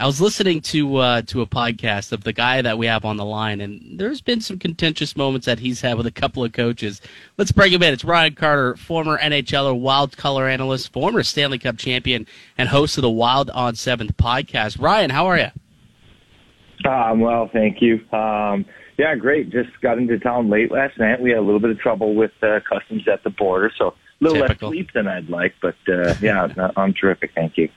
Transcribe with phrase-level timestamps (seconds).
[0.00, 3.18] I was listening to uh, to a podcast of the guy that we have on
[3.18, 6.52] the line, and there's been some contentious moments that he's had with a couple of
[6.52, 7.02] coaches.
[7.36, 7.92] Let's bring him in.
[7.92, 12.26] It's Ryan Carter, former NHLer, Wild color analyst, former Stanley Cup champion,
[12.56, 14.80] and host of the Wild on Seventh podcast.
[14.80, 16.90] Ryan, how are you?
[16.90, 17.96] Um, well, thank you.
[18.10, 18.64] Um,
[18.96, 19.50] yeah, great.
[19.50, 21.20] Just got into town late last night.
[21.20, 23.94] We had a little bit of trouble with uh, customs at the border, so a
[24.24, 24.70] little Typical.
[24.70, 25.56] less sleep than I'd like.
[25.60, 27.32] But uh, yeah, I'm terrific.
[27.34, 27.68] Thank you.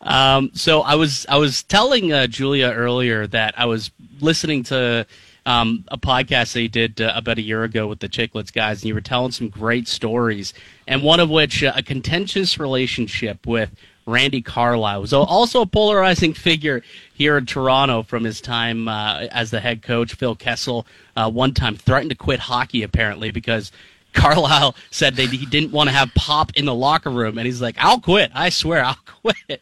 [0.00, 3.90] Um, so I was I was telling uh, Julia earlier that I was
[4.20, 5.06] listening to
[5.44, 8.88] um, a podcast they did uh, about a year ago with the Chicklets guys, and
[8.88, 10.54] you were telling some great stories,
[10.86, 13.70] and one of which uh, a contentious relationship with
[14.06, 16.82] Randy Carlyle was also a polarizing figure
[17.14, 20.14] here in Toronto from his time uh, as the head coach.
[20.14, 23.70] Phil Kessel uh, one time threatened to quit hockey apparently because
[24.12, 27.62] Carlyle said that he didn't want to have pop in the locker room, and he's
[27.62, 28.30] like, "I'll quit.
[28.34, 29.60] I swear, I'll quit."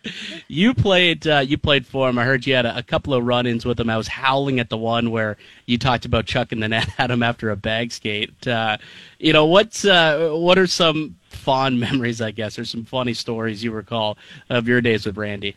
[0.48, 2.18] You played, uh, you played for him.
[2.18, 3.88] I heard you had a, a, couple of run-ins with him.
[3.88, 7.22] I was howling at the one where you talked about chucking the net at him
[7.22, 8.46] after a bag skate.
[8.46, 8.76] Uh,
[9.18, 13.62] you know, what's uh, what are some fond memories, I guess, or some funny stories
[13.62, 15.56] you recall of your days with Randy?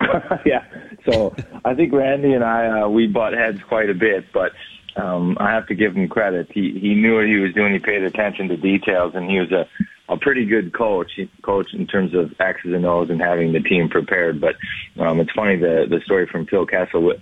[0.46, 0.64] yeah.
[1.10, 1.34] So
[1.64, 4.52] I think Randy and I uh, we butt heads quite a bit, but
[4.96, 6.50] um, I have to give him credit.
[6.52, 7.72] He he knew what he was doing.
[7.72, 9.66] He paid attention to details, and he was a
[10.08, 11.18] a pretty good coach.
[11.42, 14.40] Coach in terms of X's and O's and having the team prepared.
[14.40, 14.56] But
[14.98, 17.12] um, it's funny the the story from Phil Kessel.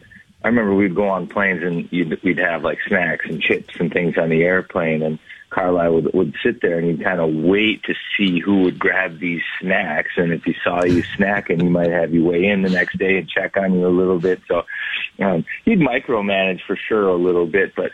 [0.44, 3.92] I remember we'd go on planes and you'd, we'd have like snacks and chips and
[3.92, 5.18] things on the airplane, and
[5.53, 9.20] Carlyle would, would sit there and he'd kind of wait to see who would grab
[9.20, 10.12] these snacks.
[10.17, 13.19] And if he saw you snacking, he might have you weigh in the next day
[13.19, 14.41] and check on you a little bit.
[14.48, 14.62] So
[15.20, 17.92] um, he'd micromanage for sure a little bit, but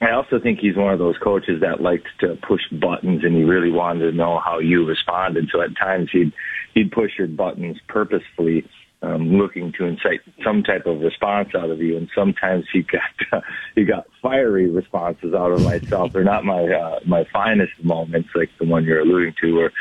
[0.00, 3.42] I also think he's one of those coaches that liked to push buttons and he
[3.42, 5.50] really wanted to know how you responded.
[5.52, 6.32] So at times he'd,
[6.74, 8.66] he'd push your buttons purposefully
[9.02, 11.96] um, looking to incite some type of response out of you.
[11.96, 13.40] And sometimes he got uh,
[13.74, 16.12] he got fiery responses out of myself.
[16.12, 19.72] They're not my uh, my finest moments, like the one you're alluding to, where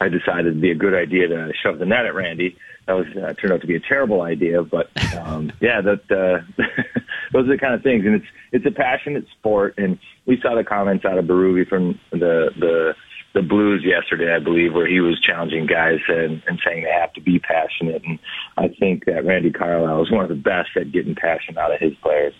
[0.00, 2.56] I decided it'd be a good idea to shove the net at Randy.
[2.86, 6.62] That was uh, turned out to be a terrible idea, but um, yeah, that uh,
[7.32, 8.04] those are the kind of things.
[8.04, 12.00] And it's it's a passionate sport, and we saw the comments out of Berube from
[12.10, 12.94] the the
[13.34, 17.12] the Blues yesterday, I believe, where he was challenging guys and, and saying they have
[17.14, 18.02] to be passionate.
[18.04, 18.18] And
[18.56, 21.80] I think that Randy Carlyle is one of the best at getting passion out of
[21.80, 22.34] his players.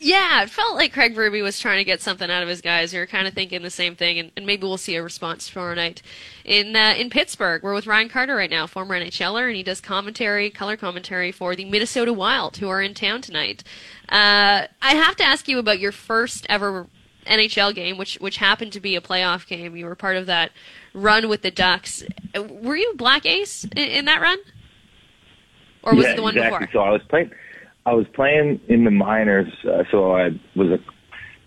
[0.00, 2.92] Yeah, it felt like Craig Berube was trying to get something out of his guys.
[2.92, 5.48] We were kind of thinking the same thing, and, and maybe we'll see a response
[5.48, 6.02] tomorrow night
[6.44, 7.62] in uh, in Pittsburgh.
[7.62, 11.54] We're with Ryan Carter right now, former NHLer, and he does commentary, color commentary for
[11.54, 13.62] the Minnesota Wild, who are in town tonight.
[14.08, 16.88] Uh, I have to ask you about your first ever
[17.26, 19.76] NHL game, which which happened to be a playoff game.
[19.76, 20.52] You were part of that
[20.92, 22.04] run with the Ducks.
[22.34, 24.38] Were you Black Ace in, in that run,
[25.82, 26.66] or was yeah, it the one exactly.
[26.66, 26.72] before?
[26.72, 27.30] So I was playing.
[27.86, 29.52] I was playing in the minors.
[29.64, 30.78] Uh, so I was a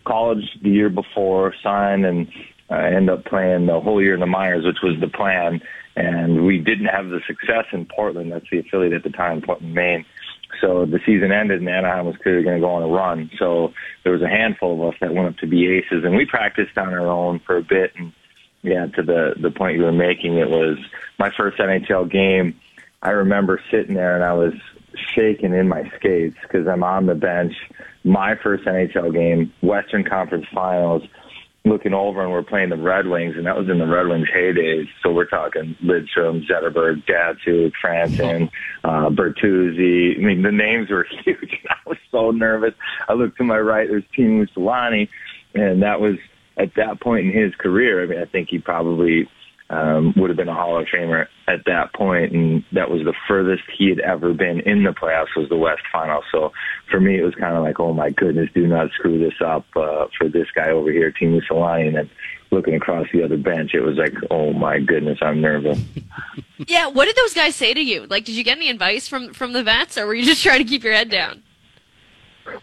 [0.05, 2.27] college the year before, signed, and
[2.69, 5.61] I ended up playing the whole year in the minors, which was the plan.
[5.95, 8.31] And we didn't have the success in Portland.
[8.31, 10.05] That's the affiliate at the time, Portland, Maine.
[10.61, 13.29] So the season ended and Anaheim was clearly going to go on a run.
[13.37, 13.73] So
[14.03, 16.77] there was a handful of us that went up to be aces and we practiced
[16.77, 17.91] on our own for a bit.
[17.95, 18.13] And
[18.63, 20.77] yeah, to the, the point you were making, it was
[21.19, 22.59] my first NHL game.
[23.01, 24.53] I remember sitting there and I was
[25.15, 27.53] shaking in my skates because I'm on the bench.
[28.03, 31.03] My first NHL game, Western Conference Finals
[31.69, 34.27] looking over and we're playing the Red Wings, and that was in the Red Wings
[34.35, 34.87] heydays.
[35.03, 38.49] So we're talking Lidstrom, Zetterberg, Datsyuk, Franzen,
[38.83, 40.17] uh, Bertuzzi.
[40.17, 41.59] I mean, the names were huge.
[41.69, 42.73] I was so nervous.
[43.07, 43.87] I looked to my right.
[43.87, 45.09] There's Teemu Selanne,
[45.53, 46.15] and that was
[46.57, 48.03] at that point in his career.
[48.03, 49.29] I mean, I think he probably
[49.69, 53.13] um, would have been a Hall of Famer at that point, and that was the
[53.27, 56.23] furthest he had ever been in the playoffs was the West Final.
[56.31, 56.53] So
[56.89, 59.65] for me, it was kind of like, oh my goodness, do not screw this up
[59.75, 62.09] uh, for this guy over here, Teemu Selanne, and
[62.51, 65.79] looking across the other bench, it was like, oh my goodness, I'm nervous.
[66.67, 68.05] yeah, what did those guys say to you?
[68.07, 70.59] Like, did you get any advice from from the vets, or were you just trying
[70.59, 71.43] to keep your head down?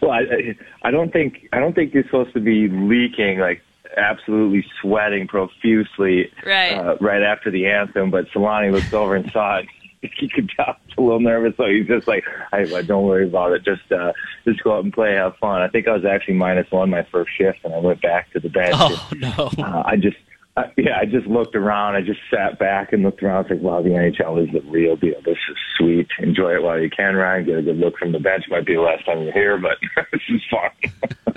[0.01, 3.61] Well, I, I don't think I don't think you're supposed to be leaking like
[3.97, 8.11] absolutely sweating profusely right, uh, right after the anthem.
[8.11, 9.67] But Selanne looked over and saw it.
[10.19, 13.53] He could tell he's a little nervous, so he's just like, "Hey, don't worry about
[13.53, 13.65] it.
[13.65, 14.13] Just uh,
[14.43, 17.07] just go out and play, have fun." I think I was actually minus one my
[17.11, 18.75] first shift, and I went back to the bench.
[18.77, 19.49] Oh and, no!
[19.57, 20.17] Uh, I just
[20.57, 21.95] uh, yeah, I just looked around.
[21.95, 23.35] I just sat back and looked around.
[23.35, 25.21] I was like, wow, the NHL is the real deal.
[25.25, 26.07] This is sweet.
[26.19, 27.45] Enjoy it while you can, Ryan.
[27.45, 28.45] Get a good look from the bench.
[28.49, 29.77] Might be the last time you're here, but
[30.13, 30.69] this is fun.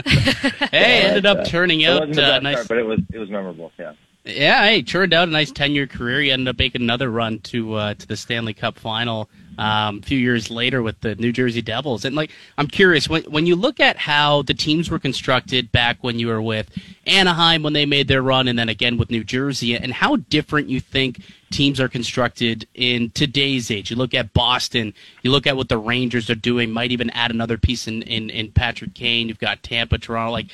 [0.70, 3.72] hey, ended up uh, turning out uh, nice, start, but it was it was memorable.
[3.78, 3.94] Yeah.
[4.24, 6.20] Yeah, hey, turned out a nice ten-year career.
[6.20, 10.06] You ended up making another run to uh, to the Stanley Cup final um, a
[10.06, 12.04] few years later with the New Jersey Devils.
[12.04, 15.98] And like, I'm curious when when you look at how the teams were constructed back
[16.00, 16.70] when you were with
[17.06, 20.68] Anaheim when they made their run, and then again with New Jersey, and how different
[20.68, 21.20] you think
[21.50, 23.90] teams are constructed in today's age.
[23.90, 26.70] You look at Boston, you look at what the Rangers are doing.
[26.70, 29.28] Might even add another piece in in, in Patrick Kane.
[29.28, 30.30] You've got Tampa, Toronto.
[30.30, 30.46] Like,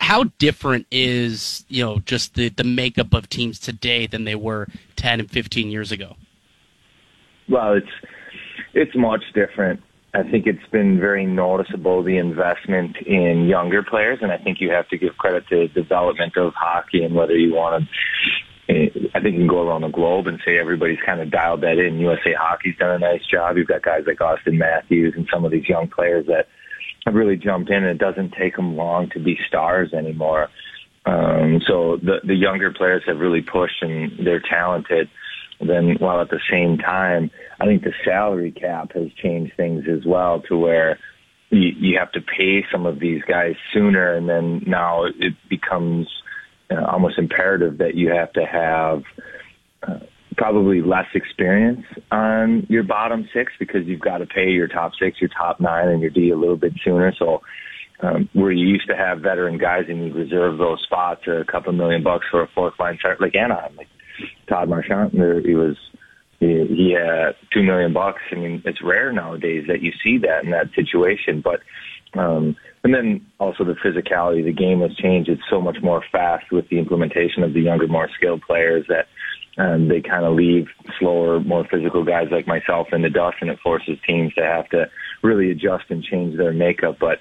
[0.00, 4.66] how different is you know just the the makeup of teams today than they were
[4.96, 6.16] 10 and 15 years ago?
[7.48, 7.88] Well, it's
[8.74, 9.80] it's much different.
[10.14, 14.70] I think it's been very noticeable the investment in younger players, and I think you
[14.70, 17.88] have to give credit to development of hockey and whether you want to.
[18.70, 21.78] I think you can go around the globe and say everybody's kind of dialed that
[21.78, 21.98] in.
[22.00, 23.56] USA Hockey's done a nice job.
[23.56, 26.48] You've got guys like Auston Matthews and some of these young players that
[27.06, 30.48] have really jumped in, and it doesn't take them long to be stars anymore.
[31.06, 35.08] Um, so the the younger players have really pushed, and they're talented
[35.60, 40.06] then while at the same time, I think the salary cap has changed things as
[40.06, 40.98] well to where
[41.50, 46.06] you, you have to pay some of these guys sooner, and then now it becomes
[46.70, 49.02] uh, almost imperative that you have to have
[49.82, 50.04] uh,
[50.36, 55.20] probably less experience on your bottom six because you've got to pay your top six,
[55.20, 57.12] your top nine, and your D a little bit sooner.
[57.18, 57.40] So
[58.00, 61.44] um, where you used to have veteran guys and you reserve those spots, or a
[61.44, 63.74] couple million bucks for a fourth line start like Anaheim.
[63.76, 63.88] Like
[64.48, 65.12] Todd Marchant.
[65.12, 65.76] There, he was
[66.40, 68.22] he, he had two million bucks.
[68.32, 71.40] I mean, it's rare nowadays that you see that in that situation.
[71.42, 71.60] But
[72.18, 74.44] um, and then also the physicality.
[74.44, 75.28] The game has changed.
[75.28, 79.08] It's so much more fast with the implementation of the younger, more skilled players that
[79.58, 80.68] um, they kind of leave
[80.98, 84.68] slower, more physical guys like myself in the dust, and it forces teams to have
[84.70, 84.88] to
[85.22, 86.98] really adjust and change their makeup.
[87.00, 87.18] But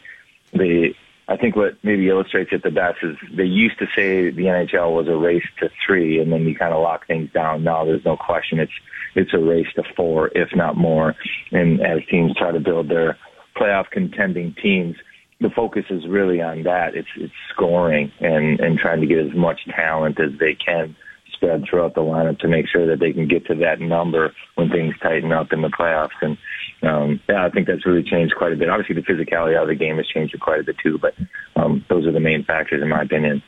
[0.53, 0.93] the
[1.29, 4.95] I think what maybe illustrates it the best is they used to say the NHL
[4.95, 7.63] was a race to three, and then you kind of lock things down.
[7.63, 8.71] Now there's no question it's
[9.15, 11.15] it's a race to four, if not more.
[11.51, 13.17] And as teams try to build their
[13.55, 14.95] playoff contending teams,
[15.41, 16.95] the focus is really on that.
[16.95, 20.95] It's it's scoring and and trying to get as much talent as they can
[21.33, 24.69] spread throughout the lineup to make sure that they can get to that number when
[24.69, 26.17] things tighten up in the playoffs.
[26.21, 26.37] And
[26.83, 28.69] um, yeah, I think that's really changed quite a bit.
[28.69, 31.13] Obviously, the physicality of the game has changed quite a bit too, but
[31.55, 33.41] um, those are the main factors in my opinion.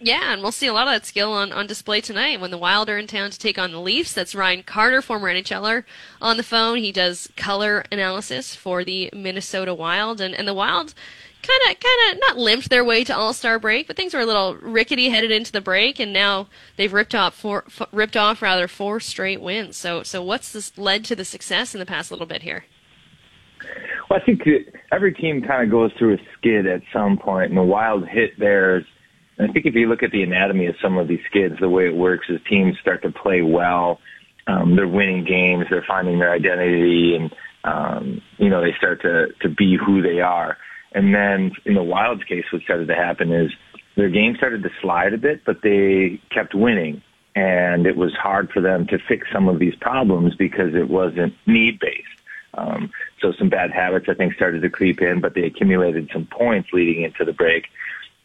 [0.00, 2.58] Yeah, and we'll see a lot of that skill on, on display tonight when the
[2.58, 4.12] Wild are in town to take on the Leafs.
[4.12, 5.84] That's Ryan Carter, former NHLer,
[6.20, 6.78] on the phone.
[6.78, 10.94] He does color analysis for the Minnesota Wild, and, and the Wild
[11.46, 14.20] kind of kind of not limped their way to All Star break, but things were
[14.20, 18.16] a little rickety headed into the break, and now they've ripped off four f- ripped
[18.16, 19.76] off rather four straight wins.
[19.76, 22.64] So so what's this led to the success in the past little bit here?
[24.08, 24.42] Well, I think
[24.92, 28.38] every team kind of goes through a skid at some point, and the Wild hit
[28.38, 28.84] theirs.
[29.38, 31.86] I think if you look at the anatomy of some of these skids, the way
[31.86, 33.98] it works is teams start to play well.
[34.46, 35.66] Um, they're winning games.
[35.70, 40.20] They're finding their identity, and um, you know they start to to be who they
[40.20, 40.56] are.
[40.94, 43.52] And then in the Wild's case, what started to happen is
[43.96, 47.02] their game started to slide a bit, but they kept winning.
[47.36, 51.34] And it was hard for them to fix some of these problems because it wasn't
[51.46, 52.06] need based.
[52.56, 56.26] Um, so some bad habits, I think, started to creep in, but they accumulated some
[56.26, 57.66] points leading into the break.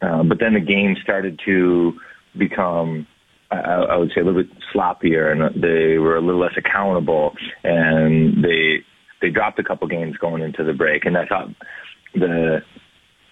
[0.02, 2.00] Um, but then the game started to
[2.38, 3.08] become,
[3.50, 7.36] I, I would say, a little bit sloppier, and they were a little less accountable,
[7.64, 8.84] and they
[9.22, 11.06] they dropped a couple games going into the break.
[11.06, 11.50] And I thought
[12.14, 12.62] the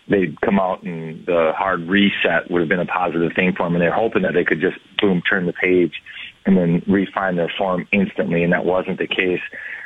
[0.09, 3.75] they'd come out and the hard reset would have been a positive thing for them,
[3.75, 5.93] and they're hoping that they could just boom turn the page
[6.45, 9.41] and then refine their form instantly, and that wasn't the case.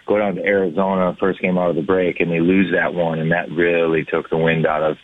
[0.08, 3.20] Go down to Arizona, first game out of the break, and they lose that one,
[3.20, 4.98] and that really took the wind out of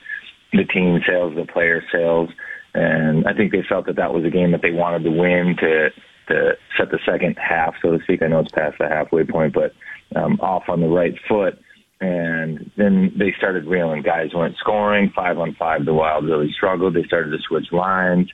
[0.53, 2.29] the team sails, the player sails,
[2.73, 5.55] and I think they felt that that was a game that they wanted to win
[5.59, 5.89] to
[6.27, 8.21] to set the second half, so to speak.
[8.21, 9.71] I know it's past the halfway point, but
[10.13, 11.57] um, off on the right foot
[11.99, 14.03] and then they started reeling.
[14.03, 15.11] Guys weren't scoring.
[15.15, 16.93] Five on five, the Wild really struggled.
[16.93, 18.31] They started to switch lines.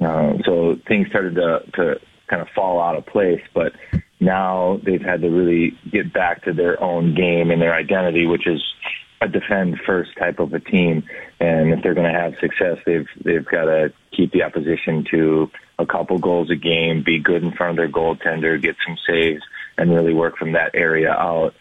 [0.00, 3.42] Uh, so things started to, to kind of fall out of place.
[3.54, 3.72] But
[4.20, 8.46] now they've had to really get back to their own game and their identity, which
[8.46, 8.62] is
[9.20, 11.04] a defend first type of a team.
[11.40, 15.50] And if they're going to have success, they've they've got to keep the opposition to
[15.78, 19.42] a couple goals a game, be good in front of their goaltender, get some saves,
[19.76, 21.54] and really work from that area out.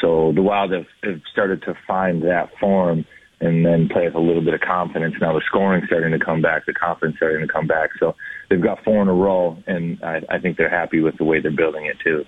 [0.00, 3.04] So the Wild have, have started to find that form
[3.40, 5.14] and then play with a little bit of confidence.
[5.20, 7.90] Now the scoring starting to come back, the confidence starting to come back.
[8.00, 8.14] So
[8.48, 11.40] they've got four in a row, and I, I think they're happy with the way
[11.40, 12.24] they're building it too.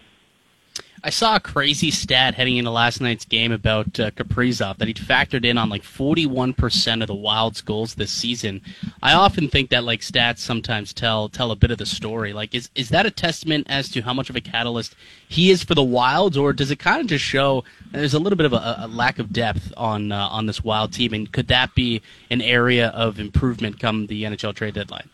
[1.04, 4.96] I saw a crazy stat heading into last night's game about uh, Kaprizov that he'd
[4.96, 8.62] factored in on like 41% of the Wild's goals this season.
[9.02, 12.32] I often think that like stats sometimes tell tell a bit of the story.
[12.32, 14.96] Like, is is that a testament as to how much of a catalyst
[15.28, 17.62] he is for the Wilds, or does it kind of just show
[17.92, 20.92] there's a little bit of a, a lack of depth on uh, on this Wild
[20.92, 25.08] team, and could that be an area of improvement come the NHL trade deadline?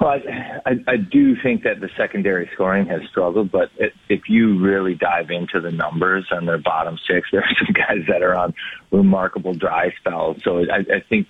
[0.00, 4.30] Well, I, I, I do think that the secondary scoring has struggled, but it, if
[4.30, 8.22] you really dive into the numbers on their bottom six, there are some guys that
[8.22, 8.54] are on
[8.90, 10.38] remarkable dry spells.
[10.42, 11.26] So I, I think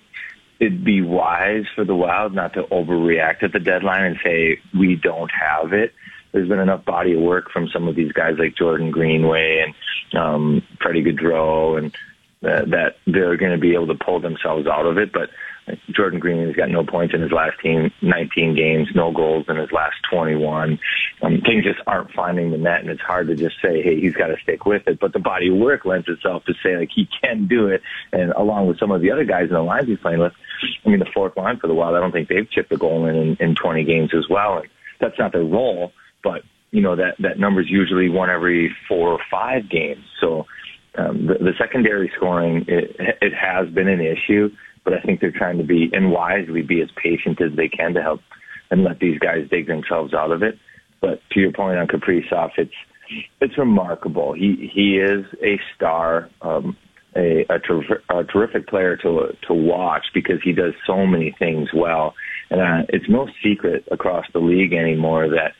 [0.59, 4.95] it'd be wise for the Wild not to overreact at the deadline and say we
[4.95, 5.93] don't have it.
[6.31, 10.17] There's been enough body of work from some of these guys like Jordan Greenway and
[10.17, 11.93] um, Freddie Gaudreau and
[12.43, 15.11] uh, that they're going to be able to pull themselves out of it.
[15.11, 15.29] But
[15.91, 19.57] Jordan Green has got no points in his last team, 19 games, no goals in
[19.57, 20.79] his last 21.
[21.21, 24.13] Um, things just aren't finding the net, and it's hard to just say, hey, he's
[24.13, 24.99] got to stick with it.
[24.99, 27.81] But the body of work lends itself to say, like, he can do it.
[28.11, 30.33] And along with some of the other guys in the lines he's playing with,
[30.85, 33.05] I mean, the fourth line for the Wild, I don't think they've chipped a goal
[33.05, 34.59] in, in, in 20 games as well.
[34.59, 34.67] And
[34.99, 35.91] that's not their role,
[36.23, 40.03] but, you know, that, that number's usually one every four or five games.
[40.19, 40.45] So,
[40.97, 44.49] um, the, the secondary scoring, it, it has been an issue
[44.83, 47.93] but I think they're trying to be and wisely be as patient as they can
[47.93, 48.21] to help
[48.69, 50.57] and let these guys dig themselves out of it.
[51.01, 52.73] But to your point on Kaprizov, it's
[53.39, 54.33] it's remarkable.
[54.33, 56.77] He he is a star, um,
[57.15, 61.69] a, a, ter- a terrific player to to watch because he does so many things
[61.73, 62.13] well,
[62.49, 65.53] and uh, it's no secret across the league anymore that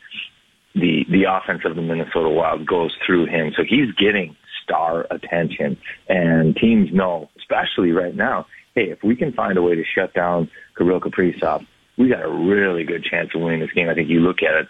[0.76, 3.52] the the offense of the Minnesota Wild goes through him.
[3.58, 9.34] So he's getting star attention, and teams know, especially right now, hey, if we can
[9.34, 11.66] find a way to shut down Kirill Kaprizov,
[11.98, 13.90] we got a really good chance of winning this game.
[13.90, 14.68] I think you look at it,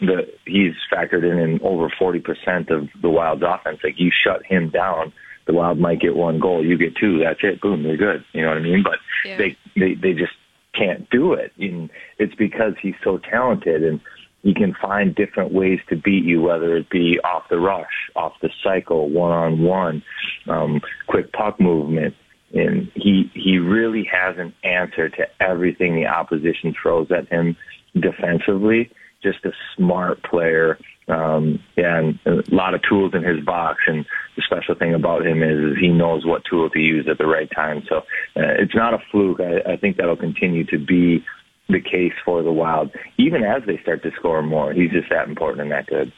[0.00, 3.80] the he's factored in in over 40% of the Wild's offense.
[3.84, 5.12] Like you shut him down,
[5.46, 8.24] the Wild might get one goal, you get two, that's it, boom, they're good.
[8.32, 8.82] You know what I mean?
[8.82, 9.36] But yeah.
[9.36, 10.32] they they they just
[10.74, 11.52] can't do it.
[11.58, 14.00] And it's because he's so talented and
[14.42, 18.32] he can find different ways to beat you, whether it be off the rush, off
[18.42, 20.02] the cycle, one on one,
[20.48, 22.14] um, quick puck movement,
[22.54, 27.56] and he he really has an answer to everything the opposition throws at him
[27.94, 28.90] defensively.
[29.22, 33.80] Just a smart player, um, and a lot of tools in his box.
[33.86, 34.04] And
[34.36, 37.26] the special thing about him is, is he knows what tool to use at the
[37.26, 37.82] right time.
[37.88, 37.98] So
[38.36, 39.40] uh, it's not a fluke.
[39.40, 41.24] I, I think that'll continue to be
[41.68, 44.72] the case for the Wild, even as they start to score more.
[44.72, 46.12] He's just that important and that good.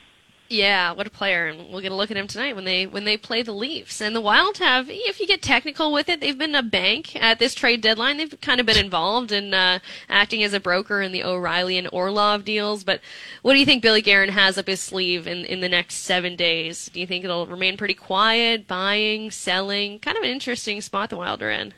[0.49, 3.05] Yeah, what a player, and we'll get a look at him tonight when they when
[3.05, 4.01] they play the Leafs.
[4.01, 7.41] And the Wild have, if you get technical with it, they've been a bank at
[7.41, 8.17] this trade deadline.
[8.17, 11.89] They've kind of been involved in uh, acting as a broker in the O'Reilly and
[11.93, 12.85] Orlov deals.
[12.85, 13.01] But
[13.43, 16.37] what do you think Billy Guerin has up his sleeve in in the next seven
[16.37, 16.91] days?
[16.93, 19.99] Do you think it'll remain pretty quiet, buying, selling?
[19.99, 21.75] Kind of an interesting spot the Wild are in.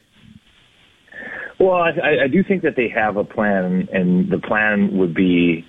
[1.58, 5.64] Well, I, I do think that they have a plan, and the plan would be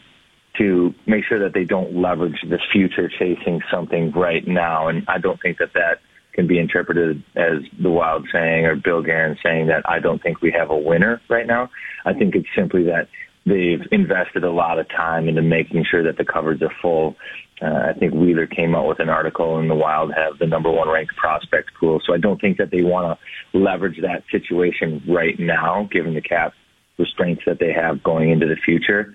[0.57, 4.87] to make sure that they don't leverage the future chasing something right now.
[4.87, 5.99] And I don't think that that
[6.33, 10.41] can be interpreted as the Wild saying or Bill Guerin saying that I don't think
[10.41, 11.69] we have a winner right now.
[12.05, 13.07] I think it's simply that
[13.45, 17.15] they've invested a lot of time into making sure that the covers are full.
[17.61, 20.71] Uh, I think Wheeler came out with an article and the Wild have the number
[20.71, 21.99] one ranked prospect pool.
[22.05, 26.21] So I don't think that they want to leverage that situation right now, given the
[26.21, 26.53] cap
[26.97, 29.13] restraints that they have going into the future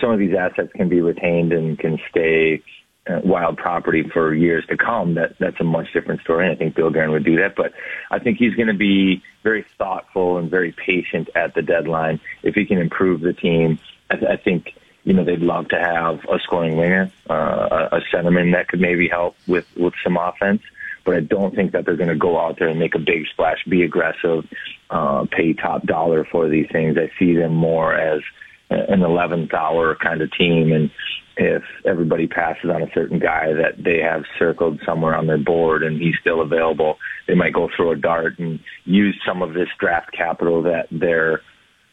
[0.00, 2.62] some of these assets can be retained and can stay
[3.08, 6.46] uh, wild property for years to come, that that's a much different story.
[6.46, 7.72] And I think Bill Guerin would do that, but
[8.10, 12.20] I think he's going to be very thoughtful and very patient at the deadline.
[12.42, 13.78] If he can improve the team,
[14.10, 14.74] I, th- I think
[15.04, 18.80] you know they'd love to have a scoring winger, uh, a, a centerman that could
[18.80, 20.62] maybe help with with some offense.
[21.04, 23.28] But I don't think that they're going to go out there and make a big
[23.28, 24.44] splash, be aggressive,
[24.90, 26.98] uh, pay top dollar for these things.
[26.98, 28.22] I see them more as
[28.70, 30.72] an 11th hour kind of team.
[30.72, 30.90] And
[31.36, 35.82] if everybody passes on a certain guy that they have circled somewhere on their board
[35.82, 36.96] and he's still available,
[37.26, 41.42] they might go throw a dart and use some of this draft capital that they're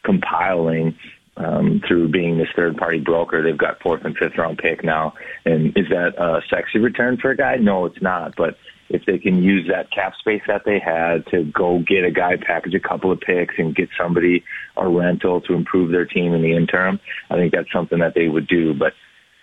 [0.04, 0.96] compiling
[1.36, 3.42] um, through being this third party broker.
[3.42, 5.14] They've got fourth and fifth round pick now.
[5.44, 7.56] And is that a sexy return for a guy?
[7.56, 8.34] No, it's not.
[8.36, 8.56] But
[8.88, 12.36] if they can use that cap space that they had to go get a guy,
[12.36, 14.44] package a couple of picks, and get somebody
[14.76, 17.00] a rental to improve their team in the interim,
[17.30, 18.74] I think that's something that they would do.
[18.74, 18.92] But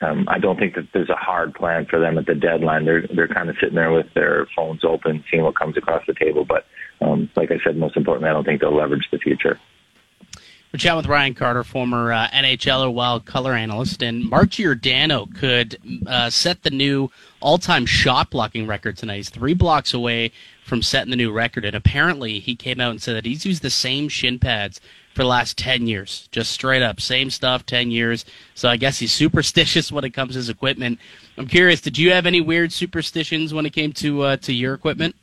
[0.01, 2.86] um, I don't think that there's a hard plan for them at the deadline.
[2.86, 6.13] They're they're kind of sitting there with their phones open, seeing what comes across the
[6.13, 6.45] table.
[6.45, 6.65] But
[7.01, 9.60] um, like I said, most importantly, I don't think they'll leverage the future.
[10.71, 15.77] We're chatting with Ryan Carter, former uh, NHLer, wild color analyst, and Mark Giordano could
[16.07, 17.11] uh, set the new
[17.41, 19.17] all-time shot blocking record tonight.
[19.17, 20.31] He's three blocks away
[20.63, 23.63] from setting the new record, and apparently he came out and said that he's used
[23.63, 24.79] the same shin pads
[25.13, 26.29] for the last 10 years.
[26.31, 28.23] Just straight up, same stuff, 10 years.
[28.55, 30.99] So I guess he's superstitious when it comes to his equipment.
[31.37, 34.73] I'm curious, did you have any weird superstitions when it came to uh, to your
[34.73, 35.17] equipment?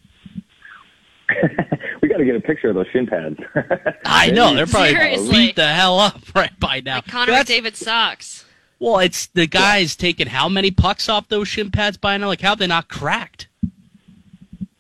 [2.19, 3.39] we got to get a picture of those shin pads.
[4.05, 5.31] I know they're probably Seriously.
[5.31, 6.97] beat the hell up right by now.
[6.97, 8.45] Like Connor That's- McDavid socks.
[8.81, 12.29] Well, it's the guys taking how many pucks off those shin pads by now?
[12.29, 13.48] Like how they not cracked?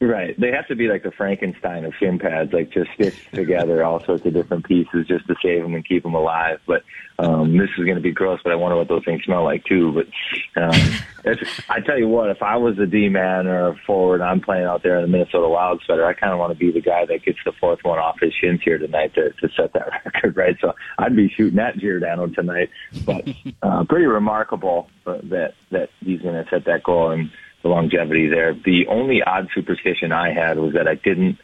[0.01, 0.39] Right.
[0.39, 4.03] They have to be like the Frankenstein of shin pads, like just stitched together all
[4.05, 6.61] sorts of different pieces just to save them and keep them alive.
[6.67, 6.85] But
[7.19, 9.65] um, this is going to be gross, but I wonder what those things smell like
[9.65, 9.93] too.
[9.93, 10.81] But um,
[11.25, 14.31] it's, I tell you what, if I was a D man or a forward, and
[14.31, 16.71] I'm playing out there in the Minnesota Wild sweater, I kind of want to be
[16.71, 19.73] the guy that gets the fourth one off his shins here tonight to, to set
[19.73, 20.57] that record, right?
[20.61, 22.71] So I'd be shooting at Giordano tonight.
[23.05, 23.27] But
[23.63, 28.29] uh, pretty remarkable uh, that that he's going to set that goal and the longevity
[28.29, 28.55] there.
[28.55, 31.39] The only odd superstition I had was that I didn't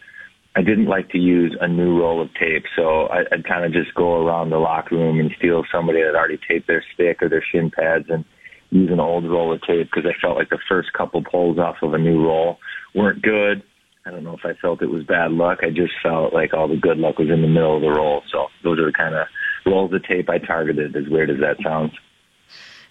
[0.57, 3.73] I didn't like to use a new roll of tape, so I, I'd kind of
[3.73, 7.29] just go around the locker room and steal somebody that already taped their stick or
[7.29, 8.25] their shin pads and
[8.71, 11.77] use an old roll of tape because I felt like the first couple pulls off
[11.83, 12.59] of a new roll
[12.95, 13.65] weren't good.
[14.07, 15.59] I don't know if I felt it was bad luck.
[15.63, 18.23] I just felt like all the good luck was in the middle of the roll.
[18.31, 19.27] So those are the kind of
[19.67, 20.95] rolls of tape I targeted.
[20.95, 21.93] As weird as that sounds.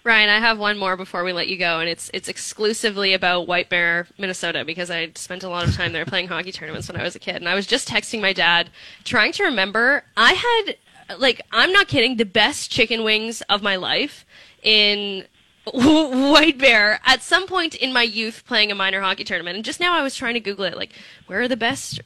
[0.04, 3.46] Ryan, I have one more before we let you go, and it's it's exclusively about
[3.46, 7.00] White Bear, Minnesota, because I spent a lot of time there playing hockey tournaments when
[7.00, 8.68] I was a kid, and I was just texting my dad,
[9.04, 10.04] trying to remember.
[10.14, 14.26] I had like I'm not kidding, the best chicken wings of my life
[14.62, 15.24] in
[15.72, 19.80] White Bear at some point in my youth playing a minor hockey tournament, and just
[19.80, 20.92] now I was trying to Google it, like
[21.28, 22.02] where are the best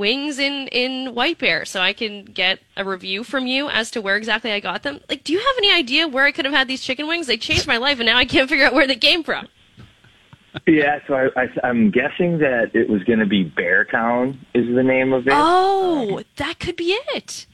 [0.00, 4.00] wings in in White Bear so I can get a review from you as to
[4.00, 4.98] where exactly I got them.
[5.08, 7.28] Like, do you have any idea where I could have had these chicken wings?
[7.28, 9.46] They changed my life, and now I can't figure out where they came from.
[10.66, 14.82] Yeah, so I, I, I'm guessing that it was going to be Beartown is the
[14.82, 15.32] name of it.
[15.36, 17.46] Oh, that could be it.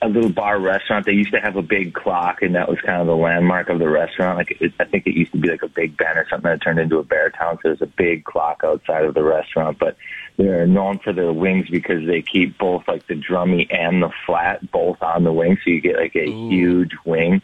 [0.00, 1.06] A little bar restaurant.
[1.06, 3.78] They used to have a big clock, and that was kind of the landmark of
[3.78, 4.38] the restaurant.
[4.38, 6.62] Like it, I think it used to be like a big Ben or something that
[6.62, 7.56] turned into a Bear Town.
[7.56, 9.96] So there's a big clock outside of the restaurant, but
[10.36, 14.70] they're known for their wings because they keep both like the drummy and the flat
[14.70, 16.48] both on the wing, so you get like a Ooh.
[16.48, 17.42] huge wing.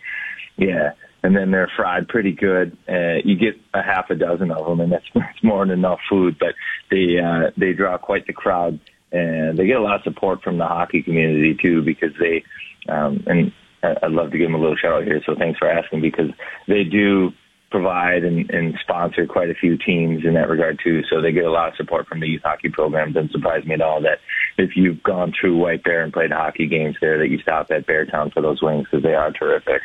[0.56, 0.92] Yeah.
[1.24, 2.76] And then they're fried pretty good.
[2.86, 6.00] Uh, you get a half a dozen of them, and that's, that's more than enough
[6.08, 6.36] food.
[6.38, 6.54] But
[6.90, 8.78] they uh, they draw quite the crowd,
[9.14, 12.44] and they get a lot of support from the hockey community too, because they
[12.92, 15.20] um, and I'd love to give them a little shout out here.
[15.24, 16.30] So thanks for asking because
[16.68, 17.30] they do
[17.70, 21.02] provide and, and sponsor quite a few teams in that regard too.
[21.10, 23.12] So they get a lot of support from the youth hockey program.
[23.12, 24.18] Doesn't surprise me at all that
[24.58, 27.86] if you've gone through White Bear and played hockey games there, that you stop at
[27.86, 29.82] Beartown for those wings because they are terrific.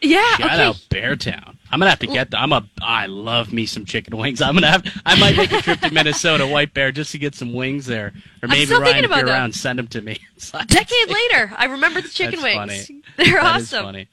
[0.00, 0.36] Yeah.
[0.36, 0.62] Shout okay.
[0.62, 1.56] out Beartown.
[1.70, 2.30] I'm gonna have to get.
[2.30, 2.66] The, I'm a.
[2.80, 4.40] I love me some chicken wings.
[4.40, 4.86] I'm gonna have.
[5.04, 8.14] I might make a trip to Minnesota, White Bear, just to get some wings there,
[8.42, 9.32] or maybe Ryan, if you're about that.
[9.32, 10.18] around, send them to me.
[10.66, 12.54] Decade later, I remember the chicken wings.
[12.56, 13.02] funny.
[13.16, 13.84] They're That awesome.
[13.84, 14.08] funny.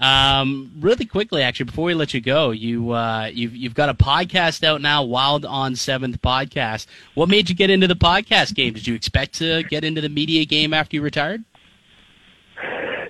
[0.00, 3.94] Um, really quickly, actually, before we let you go, you uh, you've you've got a
[3.94, 6.86] podcast out now, Wild on Seventh podcast.
[7.14, 8.74] What made you get into the podcast game?
[8.74, 11.44] Did you expect to get into the media game after you retired?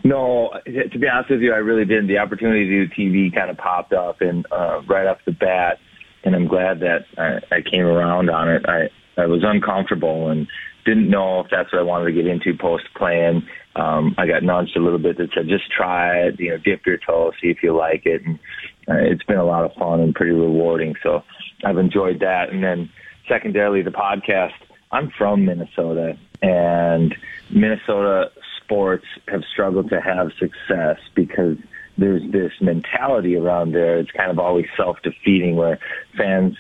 [0.04, 2.08] No, to be honest with you, I really didn't.
[2.08, 5.78] The opportunity to do TV kind of popped up, and uh, right off the bat,
[6.24, 8.64] and I'm glad that I, I came around on it.
[8.68, 8.88] I
[9.20, 10.46] I was uncomfortable and
[10.84, 13.46] didn't know if that's what I wanted to get into post playing.
[13.76, 16.87] Um, I got nudged a little bit that said just try it, you know, dip
[16.87, 18.38] your toe, see if you like it, and
[18.88, 20.94] uh, it's been a lot of fun and pretty rewarding.
[21.02, 21.22] So
[21.64, 22.90] I've enjoyed that, and then
[23.28, 24.52] secondarily the podcast.
[24.90, 27.14] I'm from Minnesota, and
[27.50, 28.30] Minnesota
[28.68, 31.57] sports have struggled to have success because
[31.96, 33.98] there's this mentality around there.
[33.98, 35.78] It's kind of always self-defeating where
[36.16, 36.54] fans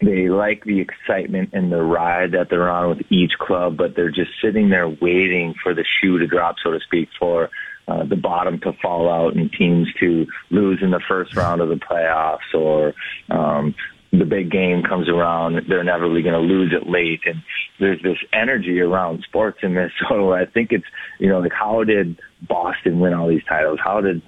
[0.00, 4.12] they like the excitement and the ride that they're on with each club, but they're
[4.12, 7.50] just sitting there waiting for the shoe to drop, so to speak, for
[7.88, 11.68] uh, the bottom to fall out and teams to lose in the first round of
[11.68, 12.94] the playoffs or
[13.30, 13.74] um,
[14.12, 17.20] the big game comes around, they're inevitably going to lose it late.
[17.26, 17.42] And
[17.78, 20.86] there's this energy around sports in Minnesota I think it's,
[21.18, 22.18] you know, like how did
[22.48, 23.78] Boston win all these titles?
[23.82, 24.22] How did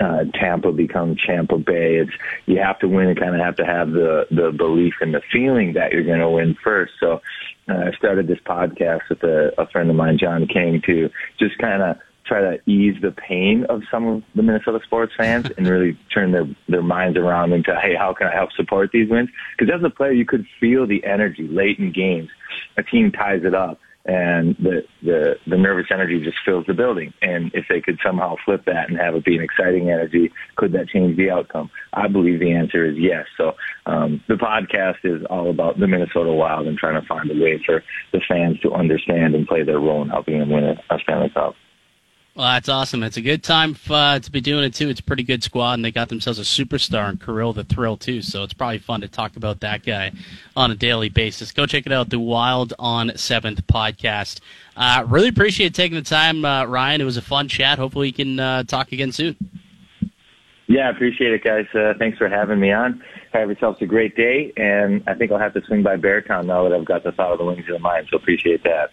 [0.00, 1.96] uh, Tampa become Tampa Bay?
[1.96, 2.12] It's,
[2.46, 5.22] you have to win and kind of have to have the, the belief and the
[5.32, 6.92] feeling that you're going to win first.
[7.00, 7.20] So
[7.68, 11.58] uh, I started this podcast with a, a friend of mine, John King, to just
[11.58, 15.68] kind of try to ease the pain of some of the Minnesota sports fans and
[15.68, 19.28] really turn their their minds around into hey how can I help support these wins
[19.56, 22.30] because as a player you could feel the energy late in games
[22.76, 27.14] a team ties it up and the, the, the nervous energy just fills the building.
[27.22, 30.72] And if they could somehow flip that and have it be an exciting energy, could
[30.72, 31.70] that change the outcome?
[31.94, 33.26] I believe the answer is yes.
[33.38, 33.54] So,
[33.86, 37.62] um, the podcast is all about the Minnesota Wild and trying to find a way
[37.64, 37.82] for
[38.12, 41.30] the fans to understand and play their role in helping them win a, a Stanley
[41.30, 41.54] Cup.
[42.36, 43.04] Well, that's awesome.
[43.04, 44.88] It's a good time uh, to be doing it too.
[44.88, 47.96] It's a pretty good squad, and they got themselves a superstar in Kirill the Thrill
[47.96, 48.22] too.
[48.22, 50.10] So it's probably fun to talk about that guy
[50.56, 51.52] on a daily basis.
[51.52, 54.40] Go check it out, the Wild on Seventh podcast.
[54.76, 57.00] Uh, really appreciate taking the time, uh, Ryan.
[57.00, 57.78] It was a fun chat.
[57.78, 59.36] Hopefully, we can uh, talk again soon.
[60.66, 61.66] Yeah, appreciate it, guys.
[61.72, 63.00] Uh, thanks for having me on.
[63.32, 66.68] Have yourselves a great day, and I think I'll have to swing by Beartown now
[66.68, 68.08] that I've got the thought of the wings of the mind.
[68.10, 68.90] So appreciate that.